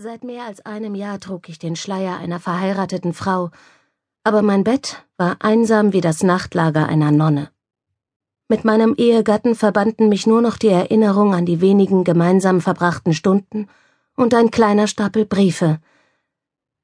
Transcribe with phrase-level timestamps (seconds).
[0.00, 3.50] Seit mehr als einem Jahr trug ich den Schleier einer verheirateten Frau,
[4.22, 7.50] aber mein Bett war einsam wie das Nachtlager einer Nonne.
[8.48, 13.66] Mit meinem Ehegatten verbanden mich nur noch die Erinnerung an die wenigen gemeinsam verbrachten Stunden
[14.14, 15.80] und ein kleiner Stapel Briefe.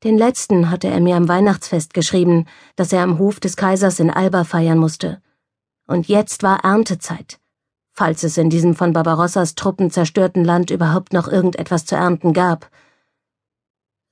[0.03, 4.11] Den letzten hatte er mir am Weihnachtsfest geschrieben, das er am Hof des Kaisers in
[4.11, 5.23] Alba feiern musste.
[5.87, 7.39] Und jetzt war Erntezeit,
[7.93, 12.69] falls es in diesem von Barbarossas Truppen zerstörten Land überhaupt noch irgendetwas zu ernten gab.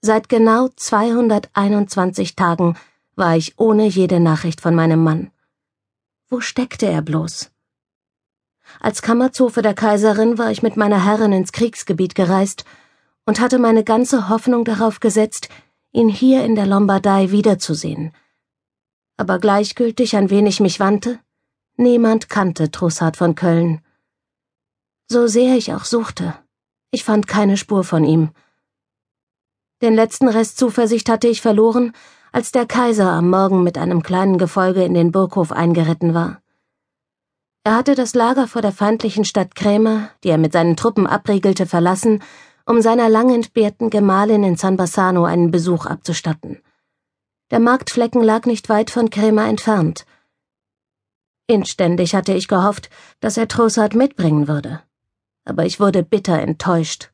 [0.04, 2.76] Seit genau 221 Tagen
[3.14, 5.30] war ich ohne jede Nachricht von meinem Mann.
[6.28, 7.52] Wo steckte er bloß?
[8.80, 12.64] Als Kammerzofe der Kaiserin war ich mit meiner Herrin ins Kriegsgebiet gereist
[13.26, 15.48] und hatte meine ganze Hoffnung darauf gesetzt,
[15.92, 18.12] ihn hier in der Lombardei wiederzusehen.
[19.16, 21.20] Aber gleichgültig an wen ich mich wandte,
[21.76, 23.80] niemand kannte Trussard von Köln.
[25.06, 26.34] So sehr ich auch suchte,
[26.90, 28.32] ich fand keine Spur von ihm.
[29.82, 31.92] Den letzten Rest Zuversicht hatte ich verloren,
[32.30, 36.40] als der Kaiser am Morgen mit einem kleinen Gefolge in den Burghof eingeritten war.
[37.64, 41.66] Er hatte das Lager vor der feindlichen Stadt Krämer, die er mit seinen Truppen abriegelte,
[41.66, 42.22] verlassen,
[42.64, 46.62] um seiner lang entbehrten Gemahlin in San Bassano einen Besuch abzustatten.
[47.50, 50.06] Der Marktflecken lag nicht weit von Krämer entfernt.
[51.48, 52.88] Inständig hatte ich gehofft,
[53.20, 54.80] dass er Trossard mitbringen würde.
[55.44, 57.11] Aber ich wurde bitter enttäuscht.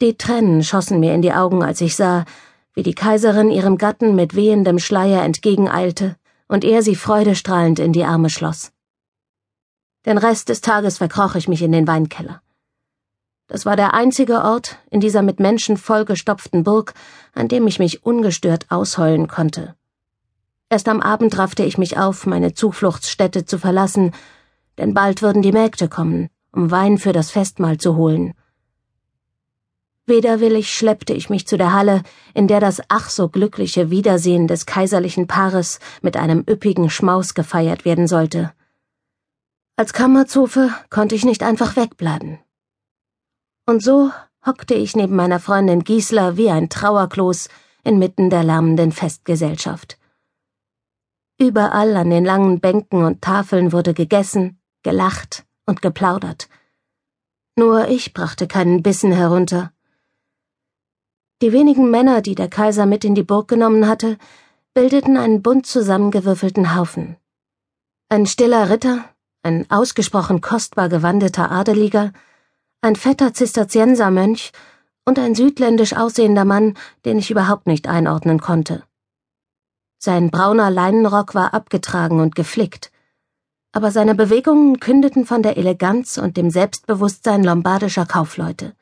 [0.00, 2.24] Die Tränen schossen mir in die Augen, als ich sah,
[2.74, 6.16] wie die Kaiserin ihrem Gatten mit wehendem Schleier entgegeneilte
[6.48, 8.72] und er sie freudestrahlend in die Arme schloss.
[10.04, 12.42] Den Rest des Tages verkroch ich mich in den Weinkeller.
[13.46, 16.94] Das war der einzige Ort in dieser mit Menschen vollgestopften Burg,
[17.32, 19.74] an dem ich mich ungestört ausheulen konnte.
[20.68, 24.12] Erst am Abend raffte ich mich auf, meine Zufluchtsstätte zu verlassen,
[24.78, 28.34] denn bald würden die Mägde kommen, um Wein für das Festmahl zu holen.
[30.06, 32.02] Widerwillig schleppte ich mich zu der Halle,
[32.34, 37.86] in der das ach so glückliche Wiedersehen des kaiserlichen Paares mit einem üppigen Schmaus gefeiert
[37.86, 38.52] werden sollte.
[39.76, 42.38] Als Kammerzofe konnte ich nicht einfach wegbleiben.
[43.64, 44.10] Und so
[44.44, 47.48] hockte ich neben meiner Freundin Giesler wie ein Trauerkloß
[47.82, 49.98] inmitten der lärmenden Festgesellschaft.
[51.38, 56.50] Überall an den langen Bänken und Tafeln wurde gegessen, gelacht und geplaudert.
[57.56, 59.72] Nur ich brachte keinen Bissen herunter
[61.44, 64.16] die wenigen Männer, die der Kaiser mit in die Burg genommen hatte,
[64.72, 67.18] bildeten einen bunt zusammengewürfelten Haufen.
[68.08, 69.04] Ein stiller Ritter,
[69.42, 72.14] ein ausgesprochen kostbar gewandeter Adeliger,
[72.80, 74.52] ein fetter Zisterziensermönch
[75.04, 78.82] und ein südländisch aussehender Mann, den ich überhaupt nicht einordnen konnte.
[79.98, 82.90] Sein brauner Leinenrock war abgetragen und geflickt,
[83.70, 88.74] aber seine Bewegungen kündeten von der Eleganz und dem Selbstbewusstsein lombardischer Kaufleute.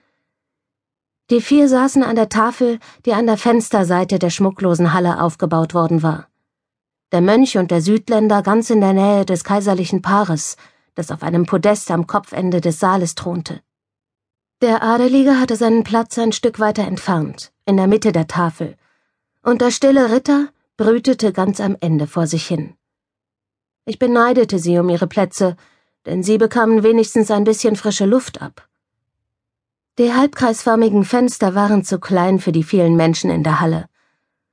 [1.33, 6.03] Die vier saßen an der Tafel, die an der Fensterseite der schmucklosen Halle aufgebaut worden
[6.03, 6.29] war.
[7.11, 10.59] Der Mönch und der Südländer ganz in der Nähe des kaiserlichen Paares,
[10.95, 13.63] das auf einem Podest am Kopfende des Saales thronte.
[14.61, 18.77] Der Adelige hatte seinen Platz ein Stück weiter entfernt, in der Mitte der Tafel,
[19.43, 22.75] und der stille Ritter brütete ganz am Ende vor sich hin.
[23.87, 25.57] Ich beneidete sie um ihre Plätze,
[26.05, 28.69] denn sie bekamen wenigstens ein bisschen frische Luft ab.
[29.99, 33.91] Die halbkreisförmigen Fenster waren zu klein für die vielen Menschen in der Halle.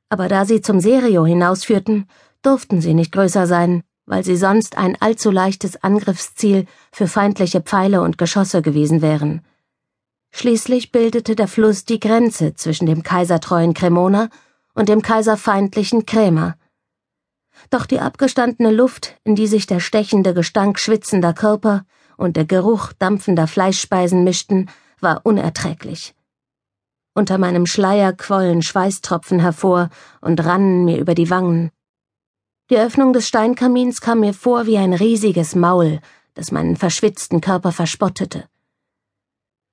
[0.10, 2.10] Aber da sie zum Serio hinausführten,
[2.42, 8.02] durften sie nicht größer sein, weil sie sonst ein allzu leichtes Angriffsziel für feindliche Pfeile
[8.02, 9.42] und Geschosse gewesen wären.
[10.32, 14.30] Schließlich bildete der Fluss die Grenze zwischen dem kaisertreuen Cremona
[14.74, 16.58] und dem kaiserfeindlichen Krämer.
[17.70, 21.86] Doch die abgestandene Luft, in die sich der stechende Gestank schwitzender Körper
[22.18, 24.70] und der Geruch dampfender Fleischspeisen mischten,
[25.02, 26.16] war unerträglich.
[27.14, 29.90] Unter meinem Schleier quollen Schweißtropfen hervor
[30.22, 31.72] und rannen mir über die Wangen.
[32.70, 36.00] Die Öffnung des Steinkamins kam mir vor wie ein riesiges Maul,
[36.36, 38.48] das meinen verschwitzten Körper verspottete.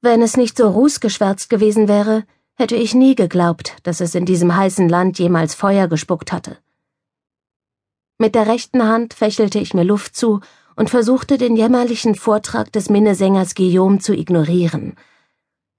[0.00, 4.56] Wenn es nicht so rußgeschwärzt gewesen wäre, hätte ich nie geglaubt, dass es in diesem
[4.56, 6.58] heißen Land jemals Feuer gespuckt hatte.
[8.18, 10.40] Mit der rechten Hand fächelte ich mir Luft zu
[10.74, 14.96] und versuchte den jämmerlichen Vortrag des Minnesängers Guillaume zu ignorieren,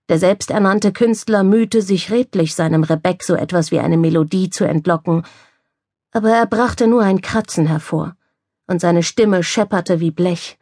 [0.09, 5.23] der selbsternannte Künstler mühte sich redlich, seinem Rebeck so etwas wie eine Melodie zu entlocken,
[6.11, 8.15] aber er brachte nur ein Kratzen hervor,
[8.67, 10.57] und seine Stimme schepperte wie Blech.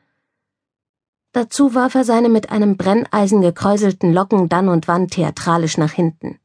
[1.31, 6.39] Dazu warf er seine mit einem Brenneisen gekräuselten Locken dann und wann theatralisch nach hinten.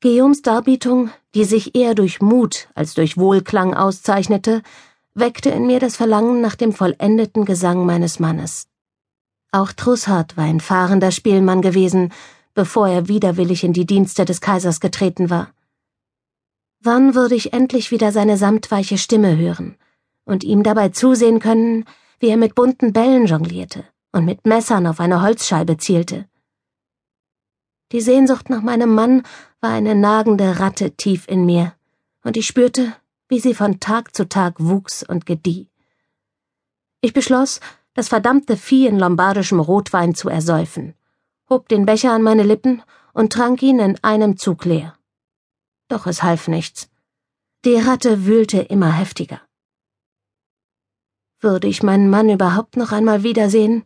[0.00, 4.62] Guillaumes Darbietung, die sich eher durch Mut als durch Wohlklang auszeichnete,
[5.14, 8.66] weckte in mir das Verlangen nach dem vollendeten Gesang meines Mannes.
[9.54, 12.10] Auch Trussard war ein fahrender Spielmann gewesen,
[12.54, 15.52] bevor er widerwillig in die Dienste des Kaisers getreten war.
[16.80, 19.76] Wann würde ich endlich wieder seine samtweiche Stimme hören
[20.24, 21.84] und ihm dabei zusehen können,
[22.18, 26.26] wie er mit bunten Bällen jonglierte und mit Messern auf eine Holzscheibe zielte?
[27.92, 29.22] Die Sehnsucht nach meinem Mann
[29.60, 31.74] war eine nagende Ratte tief in mir,
[32.24, 32.96] und ich spürte,
[33.28, 35.68] wie sie von Tag zu Tag wuchs und gedieh.
[37.02, 37.60] Ich beschloss,
[37.94, 40.94] das verdammte Vieh in lombardischem Rotwein zu ersäufen,
[41.48, 44.94] hob den Becher an meine Lippen und trank ihn in einem Zug leer.
[45.88, 46.88] Doch es half nichts.
[47.64, 49.40] Die Ratte wühlte immer heftiger.
[51.40, 53.84] Würde ich meinen Mann überhaupt noch einmal wiedersehen?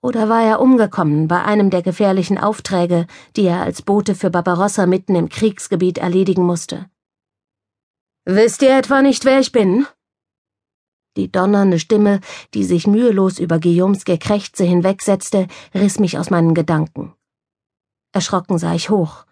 [0.00, 3.06] Oder war er umgekommen bei einem der gefährlichen Aufträge,
[3.36, 6.88] die er als Bote für Barbarossa mitten im Kriegsgebiet erledigen musste?
[8.24, 9.86] Wisst ihr etwa nicht, wer ich bin?
[11.16, 12.20] Die donnernde Stimme,
[12.54, 17.14] die sich mühelos über Guillaumes Gekrächze hinwegsetzte, riss mich aus meinen Gedanken.
[18.12, 19.24] Erschrocken sah ich hoch.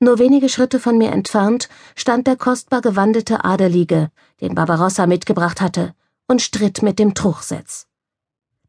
[0.00, 4.10] Nur wenige Schritte von mir entfernt stand der kostbar gewandete Adelige,
[4.40, 5.94] den Barbarossa mitgebracht hatte,
[6.26, 7.86] und stritt mit dem Truchsitz.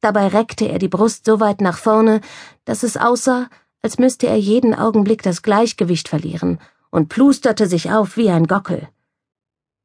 [0.01, 2.19] Dabei reckte er die Brust so weit nach vorne,
[2.65, 3.47] dass es aussah,
[3.81, 6.59] als müsste er jeden Augenblick das Gleichgewicht verlieren
[6.89, 8.89] und plusterte sich auf wie ein Gockel.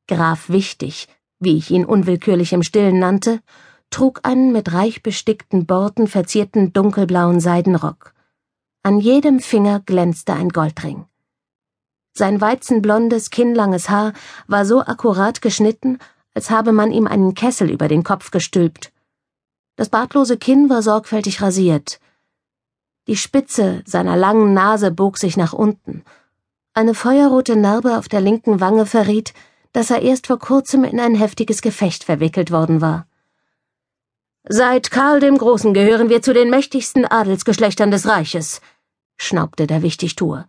[0.08, 3.40] Graf Wichtig wie ich ihn unwillkürlich im Stillen nannte,
[3.90, 8.14] trug einen mit reich bestickten Borten verzierten dunkelblauen Seidenrock.
[8.82, 11.06] An jedem Finger glänzte ein Goldring.
[12.12, 14.12] Sein weizenblondes, kinnlanges Haar
[14.46, 15.98] war so akkurat geschnitten,
[16.34, 18.92] als habe man ihm einen Kessel über den Kopf gestülpt.
[19.76, 22.00] Das bartlose Kinn war sorgfältig rasiert.
[23.06, 26.04] Die Spitze seiner langen Nase bog sich nach unten.
[26.72, 29.32] Eine feuerrote Narbe auf der linken Wange verriet,
[29.76, 33.06] dass er erst vor kurzem in ein heftiges Gefecht verwickelt worden war.
[34.48, 38.62] Seit Karl dem Großen gehören wir zu den mächtigsten Adelsgeschlechtern des Reiches,
[39.18, 40.48] schnaubte der Wichtigtuer.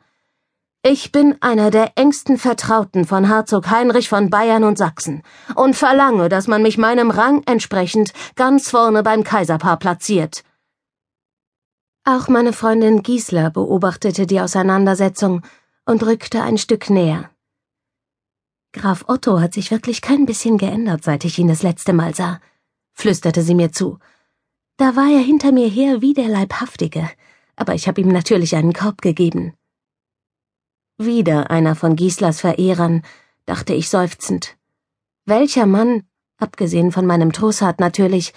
[0.82, 5.24] Ich bin einer der engsten Vertrauten von Herzog Heinrich von Bayern und Sachsen
[5.56, 10.46] und verlange, dass man mich meinem Rang entsprechend ganz vorne beim Kaiserpaar platziert.
[12.06, 15.42] Auch meine Freundin Giesler beobachtete die Auseinandersetzung
[15.84, 17.30] und rückte ein Stück näher.
[18.78, 22.40] Graf Otto hat sich wirklich kein bisschen geändert, seit ich ihn das letzte Mal sah,
[22.94, 23.98] flüsterte sie mir zu.
[24.78, 27.10] Da war er hinter mir her wie der Leibhaftige,
[27.56, 29.54] aber ich habe ihm natürlich einen Korb gegeben.
[30.98, 33.02] Wieder einer von Gieslas Verehrern,
[33.46, 34.58] dachte ich seufzend.
[35.26, 36.04] Welcher Mann,
[36.38, 38.34] abgesehen von meinem Trossard natürlich,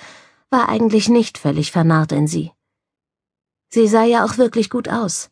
[0.48, 2.52] war eigentlich nicht völlig vernarrt in sie.
[3.68, 5.30] Sie sah ja auch wirklich gut aus.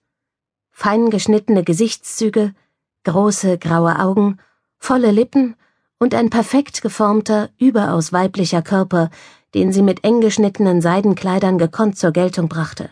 [0.70, 2.54] Fein geschnittene Gesichtszüge,
[3.04, 4.38] große graue Augen
[4.78, 5.56] volle Lippen
[5.98, 9.10] und ein perfekt geformter, überaus weiblicher Körper,
[9.54, 12.90] den sie mit eng geschnittenen Seidenkleidern gekonnt zur Geltung brachte.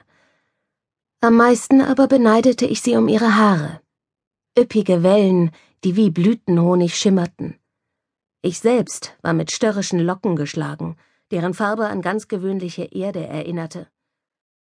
[1.21, 3.81] Am meisten aber beneidete ich sie um ihre Haare.
[4.59, 5.50] Üppige Wellen,
[5.85, 7.59] die wie Blütenhonig schimmerten.
[8.43, 10.97] Ich selbst war mit störrischen Locken geschlagen,
[11.31, 13.89] deren Farbe an ganz gewöhnliche Erde erinnerte.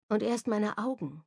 [0.08, 1.24] Und erst meine Augen.